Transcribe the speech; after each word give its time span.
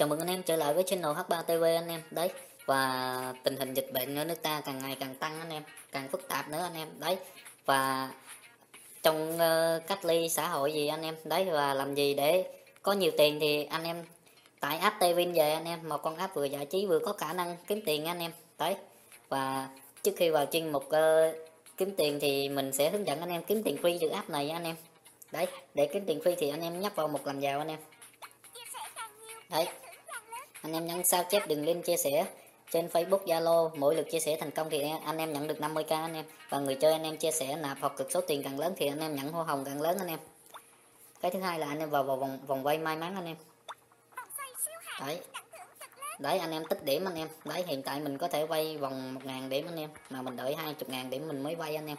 Chào 0.00 0.08
mừng 0.08 0.18
anh 0.18 0.28
em 0.28 0.42
trở 0.42 0.56
lại 0.56 0.74
với 0.74 0.84
channel 0.84 1.10
H3TV 1.12 1.76
anh 1.76 1.88
em. 1.88 2.02
Đấy, 2.10 2.30
và 2.66 3.34
tình 3.44 3.56
hình 3.56 3.74
dịch 3.74 3.92
bệnh 3.92 4.16
ở 4.16 4.24
nước 4.24 4.42
ta 4.42 4.62
càng 4.64 4.78
ngày 4.78 4.96
càng 5.00 5.14
tăng 5.14 5.40
anh 5.40 5.50
em, 5.50 5.62
càng 5.92 6.08
phức 6.08 6.28
tạp 6.28 6.48
nữa 6.48 6.60
anh 6.62 6.74
em. 6.74 6.88
Đấy, 6.98 7.16
và 7.66 8.10
trong 9.02 9.34
uh, 9.34 9.86
cách 9.86 10.04
ly 10.04 10.28
xã 10.28 10.48
hội 10.48 10.72
gì 10.72 10.86
anh 10.86 11.02
em. 11.02 11.16
Đấy, 11.24 11.44
và 11.44 11.74
làm 11.74 11.94
gì 11.94 12.14
để 12.14 12.52
có 12.82 12.92
nhiều 12.92 13.10
tiền 13.18 13.40
thì 13.40 13.64
anh 13.64 13.84
em 13.84 14.04
tải 14.60 14.78
app 14.78 15.00
Tevin 15.00 15.32
về 15.32 15.52
anh 15.52 15.64
em. 15.64 15.88
Một 15.88 16.02
con 16.02 16.16
app 16.16 16.34
vừa 16.34 16.44
giải 16.44 16.66
trí 16.66 16.86
vừa 16.86 16.98
có 16.98 17.12
khả 17.12 17.32
năng 17.32 17.56
kiếm 17.66 17.80
tiền 17.86 18.04
anh 18.04 18.18
em. 18.18 18.32
Đấy, 18.58 18.76
và 19.28 19.68
trước 20.02 20.12
khi 20.16 20.30
vào 20.30 20.46
chuyên 20.46 20.72
mục 20.72 20.84
uh, 20.84 21.34
kiếm 21.76 21.94
tiền 21.96 22.18
thì 22.20 22.48
mình 22.48 22.72
sẽ 22.72 22.90
hướng 22.90 23.06
dẫn 23.06 23.20
anh 23.20 23.30
em 23.30 23.42
kiếm 23.42 23.62
tiền 23.62 23.76
free 23.82 23.98
từ 24.00 24.08
app 24.08 24.30
này 24.30 24.50
anh 24.50 24.64
em. 24.64 24.76
Đấy, 25.32 25.46
để 25.74 25.88
kiếm 25.92 26.04
tiền 26.06 26.18
free 26.18 26.34
thì 26.38 26.48
anh 26.48 26.60
em 26.60 26.80
nhấp 26.80 26.94
vào 26.94 27.08
một 27.08 27.26
làm 27.26 27.40
giàu 27.40 27.58
anh 27.58 27.68
em. 27.68 27.78
Đấy, 29.50 29.66
anh 30.62 30.72
em 30.72 30.86
nhấn 30.86 31.04
sao 31.04 31.24
chép 31.30 31.48
đường 31.48 31.64
link 31.64 31.84
chia 31.84 31.96
sẻ 31.96 32.26
trên 32.70 32.86
Facebook 32.86 33.24
Zalo 33.24 33.70
mỗi 33.76 33.94
lượt 33.94 34.10
chia 34.10 34.20
sẻ 34.20 34.36
thành 34.40 34.50
công 34.50 34.70
thì 34.70 34.82
anh 35.04 35.18
em 35.18 35.32
nhận 35.32 35.46
được 35.46 35.58
50k 35.58 36.02
anh 36.02 36.14
em. 36.14 36.24
Và 36.48 36.58
người 36.58 36.74
chơi 36.74 36.92
anh 36.92 37.02
em 37.02 37.16
chia 37.16 37.30
sẻ 37.30 37.56
nạp 37.56 37.78
hoặc 37.80 37.92
cực 37.96 38.12
số 38.12 38.20
tiền 38.20 38.42
càng 38.42 38.58
lớn 38.58 38.74
thì 38.76 38.86
anh 38.86 39.00
em 39.00 39.16
nhận 39.16 39.32
hoa 39.32 39.44
hồng 39.44 39.64
càng 39.64 39.80
lớn 39.80 39.98
anh 39.98 40.08
em. 40.08 40.18
Cái 41.20 41.30
thứ 41.30 41.40
hai 41.40 41.58
là 41.58 41.66
anh 41.66 41.78
em 41.78 41.90
vào, 41.90 42.02
vào 42.02 42.16
vòng 42.16 42.38
vòng 42.46 42.66
quay 42.66 42.78
may 42.78 42.96
mắn 42.96 43.14
anh 43.14 43.26
em. 43.26 43.36
Đấy. 45.00 45.20
Đấy 46.18 46.38
anh 46.38 46.50
em 46.50 46.64
tích 46.64 46.84
điểm 46.84 47.04
anh 47.04 47.14
em. 47.14 47.28
Đấy 47.44 47.64
hiện 47.66 47.82
tại 47.82 48.00
mình 48.00 48.18
có 48.18 48.28
thể 48.28 48.46
quay 48.46 48.78
vòng 48.78 49.18
1.000 49.24 49.48
điểm 49.48 49.66
anh 49.66 49.76
em. 49.76 49.90
Mà 50.10 50.22
mình 50.22 50.36
đợi 50.36 50.56
20.000 50.64 51.10
điểm 51.10 51.28
mình 51.28 51.42
mới 51.42 51.54
quay 51.54 51.76
anh 51.76 51.86
em. 51.86 51.96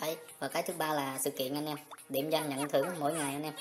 Đấy. 0.00 0.16
Và 0.38 0.48
cái 0.48 0.62
thứ 0.62 0.74
ba 0.78 0.92
là 0.94 1.18
sự 1.20 1.30
kiện 1.30 1.54
anh 1.54 1.66
em. 1.66 1.76
Điểm 2.08 2.30
danh 2.30 2.48
nhận 2.48 2.68
thưởng 2.68 2.86
mỗi 2.98 3.12
ngày 3.14 3.34
anh 3.34 3.42
em 3.42 3.54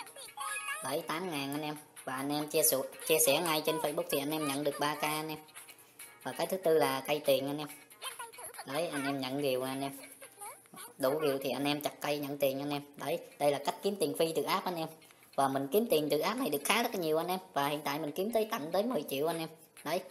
đấy 0.84 1.04
8.000 1.08 1.32
anh 1.32 1.62
em. 1.62 1.76
Và 2.04 2.16
anh 2.16 2.30
em 2.30 2.48
chia 2.48 2.64
sẻ 2.64 2.78
chia 3.08 3.20
sẻ 3.20 3.42
ngay 3.42 3.64
trên 3.66 3.78
Facebook 3.78 4.04
thì 4.12 4.20
anh 4.20 4.32
em 4.32 4.48
nhận 4.48 4.64
được 4.64 4.76
3k 4.80 5.02
anh 5.02 5.30
em. 5.30 5.38
Và 6.24 6.32
cái 6.32 6.48
thứ 6.48 6.58
tư 6.58 6.78
là 6.78 7.04
cây 7.08 7.22
tiền 7.26 7.48
anh 7.48 7.58
em. 7.58 7.68
Đấy, 8.66 8.88
anh 8.88 9.06
em 9.06 9.20
nhận 9.20 9.42
điều 9.42 9.64
anh 9.64 9.82
em. 9.82 9.92
Đủ 10.98 11.20
điều 11.20 11.38
thì 11.38 11.50
anh 11.50 11.66
em 11.66 11.82
chặt 11.82 12.02
cây 12.02 12.20
nhận 12.20 12.38
tiền 12.38 12.60
anh 12.60 12.70
em. 12.70 12.82
Đấy, 12.98 13.20
đây 13.40 13.52
là 13.52 13.60
cách 13.66 13.76
kiếm 13.84 13.96
tiền 14.00 14.16
phi 14.20 14.34
từ 14.36 14.44
app 14.44 14.66
anh 14.66 14.76
em. 14.76 14.88
Và 15.36 15.48
mình 15.48 15.68
kiếm 15.72 15.88
tiền 15.90 16.08
từ 16.12 16.20
app 16.20 16.40
này 16.40 16.50
được 16.50 16.62
khá 16.66 16.84
rất 16.84 16.96
nhiều 16.96 17.18
anh 17.18 17.28
em. 17.28 17.40
Và 17.54 17.68
hiện 17.68 17.82
tại 17.84 18.00
mình 18.00 18.12
kiếm 18.12 18.32
tới 18.32 18.48
tận 18.52 18.70
tới 18.72 18.84
10 18.84 19.04
triệu 19.10 19.28
anh 19.28 19.40
em. 19.40 19.50
Đấy. 19.84 20.02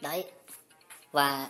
Đấy. 0.00 0.24
Và 1.12 1.48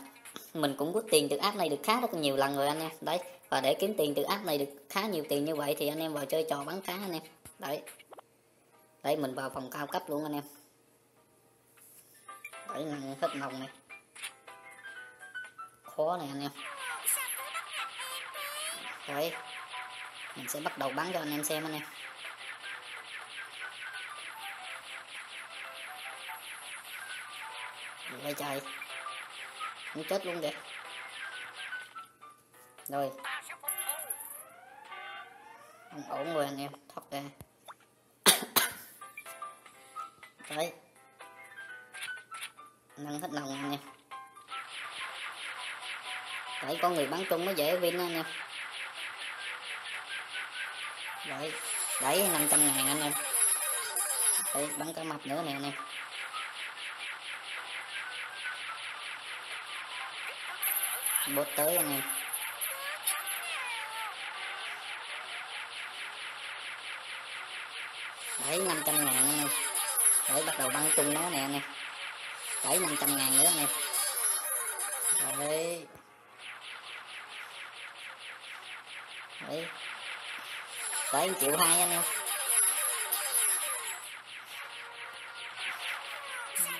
mình 0.54 0.74
cũng 0.78 0.92
rút 0.92 1.04
tiền 1.10 1.28
từ 1.28 1.36
app 1.36 1.56
này 1.56 1.68
được 1.68 1.80
khá 1.82 2.00
rất 2.00 2.14
nhiều 2.14 2.36
lần 2.36 2.56
rồi 2.56 2.68
anh 2.68 2.80
em. 2.80 2.90
Đấy 3.00 3.18
và 3.48 3.60
để 3.60 3.74
kiếm 3.80 3.94
tiền 3.98 4.14
từ 4.16 4.22
app 4.22 4.44
này 4.44 4.58
được 4.58 4.66
khá 4.90 5.02
nhiều 5.02 5.24
tiền 5.28 5.44
như 5.44 5.54
vậy 5.54 5.76
thì 5.78 5.88
anh 5.88 5.98
em 5.98 6.14
vào 6.14 6.26
chơi 6.26 6.46
trò 6.50 6.64
bắn 6.64 6.80
cá 6.80 6.92
anh 6.92 7.12
em. 7.12 7.22
Đấy. 7.58 7.82
Đấy, 9.02 9.16
mình 9.16 9.34
vào 9.34 9.50
phòng 9.50 9.70
cao 9.70 9.86
cấp 9.86 10.02
luôn 10.06 10.24
anh 10.24 10.32
em. 10.32 10.44
Đấy 12.68 12.84
nâng 12.84 13.16
hết 13.20 13.28
nồng 13.34 13.60
này. 13.60 13.68
Khó 15.82 16.16
này 16.16 16.28
anh 16.32 16.40
em. 16.40 16.50
Đấy. 19.08 19.32
Mình 20.36 20.48
sẽ 20.48 20.60
bắt 20.60 20.78
đầu 20.78 20.90
bắn 20.90 21.12
cho 21.12 21.18
anh 21.18 21.30
em 21.30 21.44
xem 21.44 21.64
anh 21.64 21.72
em. 21.72 21.82
Quay 28.22 28.34
trời 28.34 28.60
muốn 29.94 30.04
chết 30.08 30.26
luôn 30.26 30.40
kìa. 30.40 30.52
Rồi 32.88 33.10
không 36.02 36.18
ổn 36.18 36.34
rồi 36.34 36.44
anh 36.44 36.60
em 36.60 36.72
thoát 36.94 37.02
ra. 37.10 37.20
Đấy. 40.50 40.72
Nâng 42.96 43.20
hết 43.20 43.28
lòng 43.32 43.48
anh 43.48 43.70
em. 43.70 43.80
Đấy, 46.62 46.78
có 46.82 46.88
người 46.88 47.06
bắn 47.06 47.24
chung 47.30 47.44
mới 47.44 47.54
dễ 47.54 47.80
win 47.80 47.98
anh 47.98 48.14
em. 48.14 48.24
Đấy 51.26 51.52
đấy 52.02 52.28
500 52.32 52.66
ngàn 52.66 52.86
anh 52.86 53.00
em. 53.00 53.12
Đấy, 54.54 54.68
bắn 54.78 54.92
cả 54.94 55.02
mập 55.02 55.26
nữa 55.26 55.42
nè 55.46 55.52
anh 55.52 55.62
em. 55.62 55.72
Bốt 61.36 61.46
tới 61.56 61.76
anh 61.76 61.92
em. 61.92 62.02
Đấy 68.46 68.58
500 68.58 69.04
ngàn 69.04 69.14
anh 69.16 69.38
em 69.38 69.48
để 70.28 70.42
bắt 70.46 70.58
đầu 70.58 70.68
băng 70.68 70.90
chung 70.96 71.14
nó 71.14 71.30
nè 71.30 71.38
anh 71.38 71.52
em. 71.52 71.62
Đấy 72.64 72.78
500 72.78 73.16
ngàn 73.16 73.38
nữa 73.38 73.44
anh 73.44 73.58
em. 73.58 73.68
Đấy. 75.38 75.86
Đấy. 79.40 79.66
Đấy 81.12 81.30
triệu 81.40 81.56
hai 81.56 81.80
anh 81.80 81.90
em. 81.90 82.02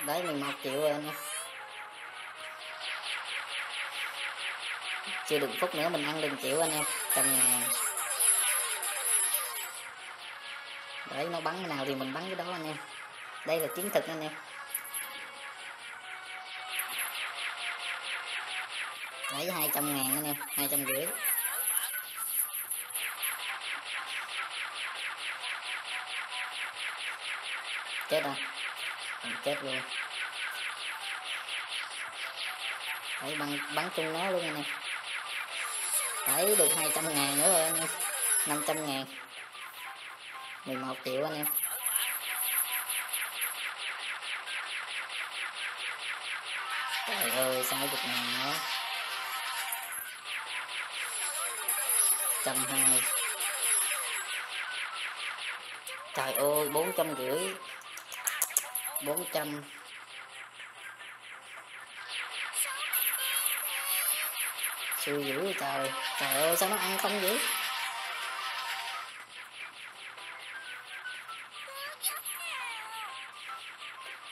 Đấy 0.05 0.23
11 0.23 0.47
triệu 0.63 0.81
rồi 0.81 0.91
anh 0.91 1.05
em. 1.05 1.15
Chưa 5.27 5.39
được 5.39 5.49
phút 5.59 5.75
nữa 5.75 5.89
mình 5.89 6.05
ăn 6.05 6.21
đừng 6.21 6.37
triệu 6.41 6.61
anh 6.61 6.71
em. 6.71 6.83
Trăm 7.15 7.37
ngàn. 7.37 7.61
Để 11.11 11.27
nó 11.31 11.39
bắn 11.41 11.55
cái 11.57 11.75
nào 11.75 11.85
thì 11.85 11.95
mình 11.95 12.13
bắn 12.13 12.23
cái 12.25 12.35
đó 12.35 12.51
anh 12.51 12.65
em. 12.65 12.77
Đây 13.45 13.59
là 13.59 13.67
chiến 13.75 13.89
thực 13.93 14.07
anh 14.07 14.21
em. 14.21 14.31
Lấy 19.33 19.51
200 19.51 19.95
ngàn 19.95 20.15
anh 20.15 20.25
em, 20.25 20.35
hai 20.57 20.67
trăm 20.71 20.85
rưỡi. 20.85 21.05
Chết 28.09 28.23
rồi. 28.23 28.35
Chết 29.43 29.55
luôn. 29.63 29.81
Đấy 33.21 33.35
bắn 33.39 33.75
bắn 33.75 33.89
chung 33.95 34.13
nó 34.13 34.29
luôn 34.29 34.41
anh 34.41 34.55
em. 34.55 34.65
Đấy 36.27 36.55
được 36.57 36.69
200 36.77 37.15
ngàn 37.15 37.37
nữa 37.37 37.53
rồi 37.53 37.63
anh 37.63 37.77
em. 37.79 37.87
500 38.47 38.87
ngàn. 38.87 39.05
11 40.69 40.95
triệu 41.05 41.25
anh 41.25 41.35
em. 41.35 41.45
Trời 47.07 47.29
ơi 47.29 47.63
sáu 47.63 47.79
chục 47.91 47.99
ngàn 48.07 48.33
nữa 48.33 48.53
trăm 52.45 52.57
hai. 52.57 53.01
Trời 56.13 56.33
ơi, 56.33 56.69
bốn 56.69 56.91
trăm 56.97 57.15
rưỡi. 57.15 57.55
Bốn 59.03 59.25
trăm. 59.33 59.63
Siêu 64.99 65.21
dữ 65.21 65.53
trời. 65.59 65.91
Trời 66.19 66.33
ơi, 66.33 66.57
sao 66.57 66.69
nó 66.69 66.75
ăn 66.75 66.97
không 66.97 67.21
vậy 67.21 67.39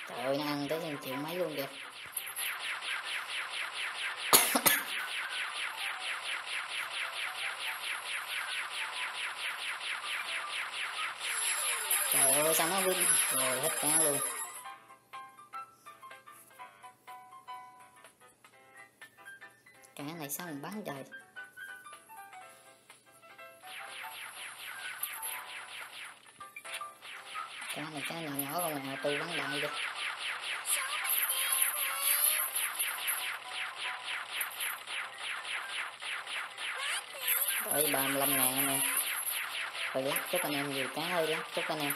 trời 0.08 0.20
ơi, 0.20 0.38
nó 0.38 0.44
ăn 0.46 0.68
tới 0.70 0.96
chịu 1.04 1.16
mấy 1.16 1.36
luôn 1.36 1.56
kìa. 1.56 1.68
Trời 12.14 12.32
ơi, 12.32 12.54
sao 12.56 12.68
nó 12.68 12.82
vinh 12.82 13.06
rồi, 13.32 13.62
hết 13.62 13.70
cá 13.82 14.02
luôn. 14.02 14.18
Cá 19.96 20.04
này 20.04 20.30
sao 20.30 20.48
mình 20.48 20.62
bán 20.62 20.84
trời? 20.86 21.04
Cá 27.76 27.82
này 27.94 28.04
cá 28.10 28.16
nhỏ 28.16 28.32
nhỏ 28.32 28.52
không 28.54 28.88
mà 28.88 28.98
tôi 29.04 29.20
bán 29.20 29.38
đại 29.38 29.62
được 29.62 29.72
Đấy 37.66 37.90
35 37.94 38.30
ngàn 38.30 38.56
anh 38.56 38.68
em 38.68 38.82
Rồi 39.94 40.04
lắc 40.04 40.26
chúc 40.32 40.42
anh 40.42 40.54
em 40.54 40.74
nhiều 40.74 40.88
cá 40.96 41.02
ơi 41.02 41.28
lắc 41.28 41.44
chúc 41.56 41.66
anh 41.68 41.80
em. 41.80 41.94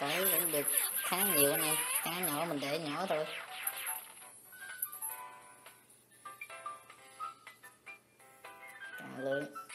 Đấy 0.00 0.28
cũng 0.32 0.52
được 0.52 0.66
khá 0.96 1.16
nhiều 1.16 1.52
anh 1.52 1.62
em. 1.62 1.76
Cá 2.04 2.10
nhỏ 2.10 2.44
mình 2.48 2.60
để 2.60 2.78
nhỏ 2.78 3.06
thôi. 3.08 3.26
Trả 8.98 9.06
lượng 9.18 9.67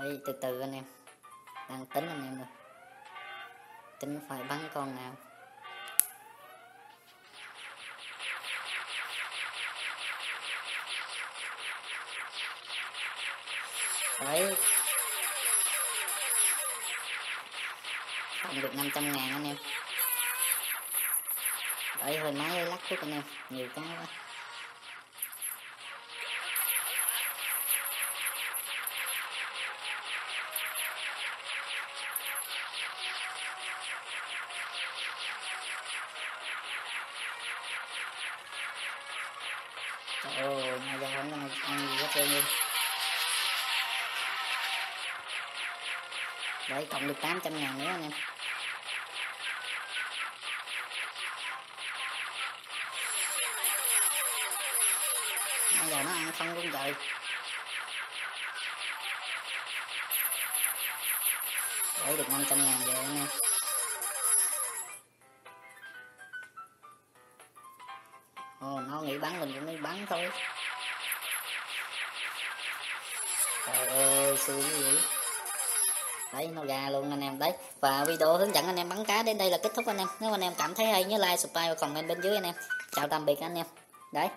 đấy 0.00 0.20
từ 0.26 0.32
từ 0.32 0.60
anh 0.60 0.72
em. 0.72 0.84
Đang 1.68 1.86
tính 1.86 2.08
anh 2.08 2.24
em 2.24 2.38
rồi 2.38 2.46
tính 4.00 4.20
phải 4.28 4.42
bắn 4.42 4.68
con 4.74 4.96
nào. 4.96 5.12
Đấy. 14.20 14.56
Không 18.42 18.60
được 18.60 18.74
500 18.74 19.12
ngàn 19.12 19.30
anh 19.32 19.44
em. 19.44 19.56
Đấy, 21.98 22.18
hơi 22.18 22.32
máy 22.32 22.66
lắc 22.66 22.78
chút 22.88 22.96
anh 23.00 23.12
em. 23.12 23.22
Nhiều 23.50 23.68
cái 23.74 23.84
quá. 23.98 24.06
Trời 40.24 40.34
ơi, 40.36 40.80
mà 40.86 40.98
giờ 41.00 41.08
không 41.16 41.32
ăn, 41.32 41.48
ăn 41.62 41.78
gì 41.88 41.96
hết 41.96 42.08
trơn 42.14 42.30
luôn. 42.30 42.44
Đấy, 46.70 46.86
cộng 46.90 47.08
được 47.08 47.14
800 47.20 47.60
ngàn 47.60 47.78
nữa 47.78 47.86
anh 47.86 48.02
em 48.02 48.10
Bây 55.80 55.90
giờ 55.90 56.02
nó 56.02 56.10
ăn 56.10 56.32
không 56.38 56.54
luôn 56.54 56.70
trời 56.72 56.94
Đấy, 62.06 62.16
được 62.16 62.28
500 62.28 62.64
ngàn 62.64 62.80
rồi 62.86 62.94
anh 62.94 63.16
em 63.16 63.26
Ồ, 68.60 68.80
nó 68.80 69.00
nghĩ 69.00 69.18
bắn 69.18 69.40
mình 69.40 69.52
cũng 69.54 69.66
mới 69.66 69.76
bắn 69.76 70.06
thôi. 70.06 70.30
Trời 73.66 73.86
ơi, 73.86 74.36
xui 74.36 74.62
cái 74.62 74.70
gì 74.70 74.98
đấy 76.32 76.48
nó 76.54 76.64
ra 76.64 76.90
luôn 76.90 77.10
anh 77.10 77.20
em. 77.20 77.38
Đấy 77.38 77.52
và 77.80 78.04
video 78.04 78.36
hướng 78.36 78.54
dẫn 78.54 78.66
anh 78.66 78.76
em 78.76 78.88
bắn 78.88 79.04
cá 79.04 79.22
đến 79.22 79.38
đây 79.38 79.50
là 79.50 79.58
kết 79.62 79.70
thúc 79.76 79.86
anh 79.86 79.98
em. 79.98 80.08
Nếu 80.20 80.30
anh 80.30 80.40
em 80.40 80.54
cảm 80.58 80.74
thấy 80.74 80.86
hay 80.86 81.04
nhớ 81.04 81.18
like 81.18 81.36
subscribe 81.36 81.68
và 81.68 81.74
comment 81.74 82.08
bên 82.08 82.20
dưới 82.20 82.34
anh 82.34 82.44
em. 82.44 82.54
Chào 82.96 83.08
tạm 83.08 83.26
biệt 83.26 83.40
anh 83.40 83.54
em. 83.54 83.66
Đấy. 84.12 84.28